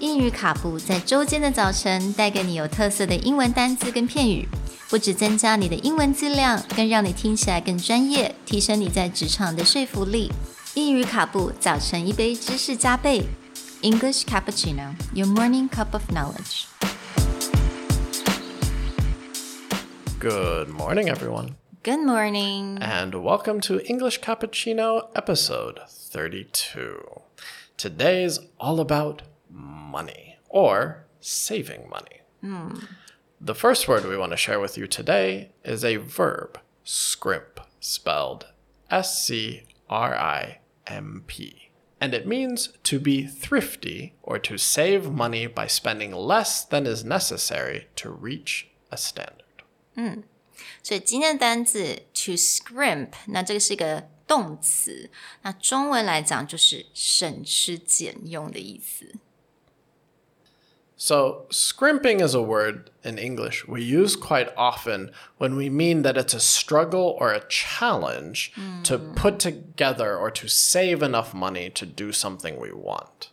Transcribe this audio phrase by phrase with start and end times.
[0.00, 4.46] 英语卡布在周间的早晨带给你有特色的英文单词跟片语，
[4.90, 10.30] 不只增加你的英文质量，更让你听起来更专业，提升你在职场的说服力。
[10.74, 13.22] 英语卡布早晨一杯知识加倍，
[13.80, 16.66] English cappuccino, your morning cup of knowledge.
[20.18, 22.78] Good morning, everyone, Good morning.
[22.80, 27.22] and welcome to English Cappuccino episode 32.
[27.76, 29.22] Today's all about
[29.90, 32.22] money or saving money.
[33.40, 38.46] The first word we want to share with you today is a verb, scrimp, spelled
[38.90, 41.70] S C R I M P.
[41.98, 47.04] And it means to be thrifty or to save money by spending less than is
[47.04, 50.22] necessary to reach a standard.
[50.82, 55.10] 所以今天的单字 to scrimp，那这个是一个动词，
[55.42, 59.14] 那中文来讲就是省吃俭用的意思。
[61.03, 66.15] So, scrimping is a word in English we use quite often when we mean that
[66.15, 69.15] it's a struggle or a challenge to mm.
[69.15, 73.31] put together or to save enough money to do something we want.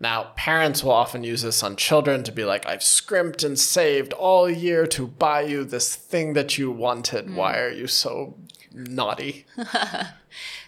[0.00, 4.14] Now, parents will often use this on children to be like, I've scrimped and saved
[4.14, 7.26] all year to buy you this thing that you wanted.
[7.26, 7.34] Mm.
[7.34, 8.38] Why are you so
[8.72, 9.44] naughty?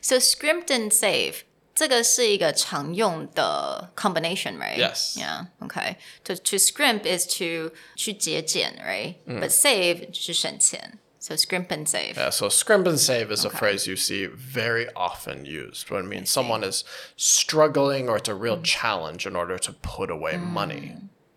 [0.01, 1.45] So scrimped and save，
[1.76, 4.78] 这个是一个常用的 combination，right?
[4.78, 5.16] Yes.
[5.18, 5.46] Yeah.
[5.60, 5.98] Okay.
[6.24, 9.16] To to scrimp is to 去节俭，right?
[9.28, 11.00] But save 就是省钱。
[11.20, 12.16] So scrimp and save.
[12.16, 16.08] Yeah, so scrimp and save is a phrase you see very often used when it
[16.08, 16.86] means someone is
[17.18, 20.96] struggling or it's a real challenge in order to put away money.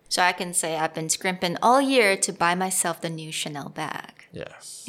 [0.09, 3.69] So I can say I've been scrimping all year to buy myself the new Chanel
[3.69, 4.29] bag.
[4.33, 4.87] Yes.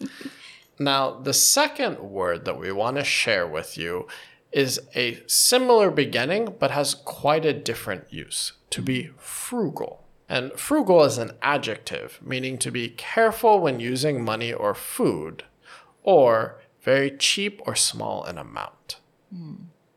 [0.77, 4.07] now, the second word that we want to share with you
[4.51, 9.99] is a similar beginning but has quite a different use to be frugal.
[10.29, 15.43] And frugal is an adjective meaning to be careful when using money or food,
[16.01, 18.97] or very cheap or small in amount.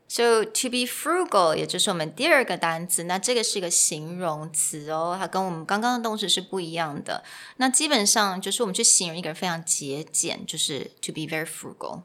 [0.07, 7.23] So to be frugal，也就是我们第二个单词，那这个是一个形容词哦，它跟我们刚刚的动词是不一样的。
[7.57, 12.03] 那基本上就是我们去形容一个人非常节俭，就是 to be very frugal。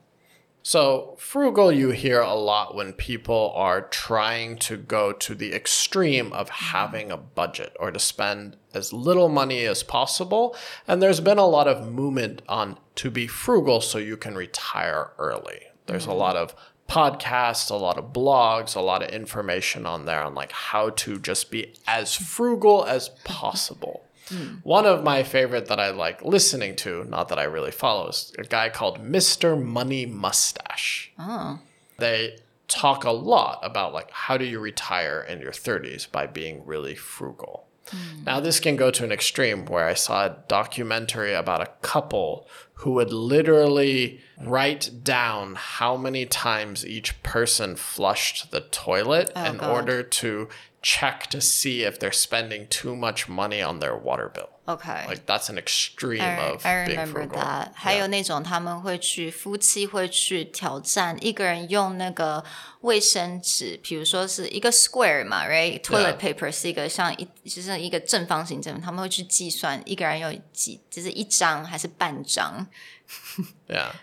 [0.69, 6.33] So, frugal you hear a lot when people are trying to go to the extreme
[6.33, 10.57] of having a budget or to spend as little money as possible.
[10.85, 15.13] And there's been a lot of movement on to be frugal so you can retire
[15.17, 15.67] early.
[15.85, 16.53] There's a lot of
[16.89, 21.17] podcasts, a lot of blogs, a lot of information on there on like how to
[21.17, 24.03] just be as frugal as possible.
[24.29, 24.55] Hmm.
[24.63, 28.33] One of my favorite that I like listening to, not that I really follow, is
[28.37, 29.61] a guy called Mr.
[29.61, 31.11] Money Mustache.
[31.17, 31.59] Oh.
[31.97, 36.65] They talk a lot about like how do you retire in your 30s by being
[36.65, 37.65] really frugal.
[37.89, 38.23] Hmm.
[38.25, 42.47] Now this can go to an extreme where I saw a documentary about a couple
[42.76, 49.70] who would literally write down how many times each person flushed the toilet in God.
[49.70, 50.48] order to
[50.82, 54.48] check to see if they're spending too much money on their water bill.
[54.66, 57.40] OK， Like that's an extreme I, of I being remember frugal.
[57.40, 57.72] that。
[57.74, 62.44] 还有那种他们会去夫妻会去挑战一个人用那个
[62.82, 72.64] 卫生纸，比如说是一个 square 嘛，right？Toilet paper 是一个像一就是一个正方形正，他们会去计算一个人有几，就是一张还是半张。
[73.69, 73.93] Yeah.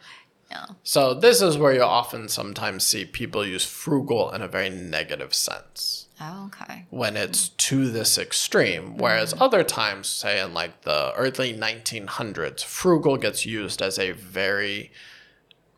[0.51, 0.67] Yeah.
[0.85, 5.35] So this is where you'll often sometimes see people use frugal in a very negative
[5.35, 8.97] sense oh, OK，when it's to this extreme.
[8.97, 9.43] Whereas mm-hmm.
[9.43, 14.93] other times, say in like the early 1900s, frugal gets used as a very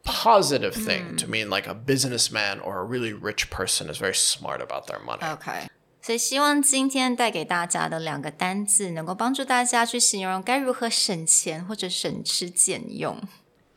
[0.05, 1.31] positive thing to mm.
[1.31, 5.23] mean like a businessman or a really rich person is very smart about their money.
[5.25, 5.67] OK，
[6.06, 13.22] 所以希望今天带给大家的两个单字，能够帮助大家去形容该如何省钱或者省吃俭用。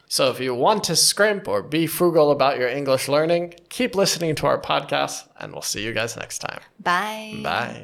[0.09, 4.34] So if you want to scrimp or be frugal about your English learning, keep listening
[4.37, 6.61] to our podcast and we'll see you guys next time.
[6.82, 7.43] Bye。
[7.43, 7.82] Bye.